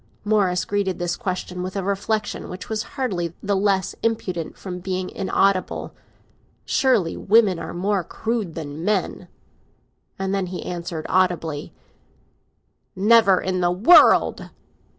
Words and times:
Morris 0.25 0.65
greeted 0.65 0.97
this 0.97 1.15
question 1.15 1.61
with 1.61 1.75
a 1.75 1.83
reflexion 1.83 2.49
which 2.49 2.69
was 2.69 2.81
hardly 2.97 3.35
the 3.43 3.55
less 3.55 3.93
impudent 4.01 4.57
from 4.57 4.79
being 4.79 5.11
inaudible. 5.11 5.93
"Surely, 6.65 7.15
women 7.15 7.59
are 7.59 7.71
more 7.71 8.03
crude 8.03 8.55
than 8.55 8.83
men!" 8.83 9.27
And 10.17 10.33
then 10.33 10.47
he 10.47 10.65
answered 10.65 11.05
audibly: 11.07 11.71
"Never 12.95 13.39
in 13.39 13.61
the 13.61 13.69
world!" 13.69 14.49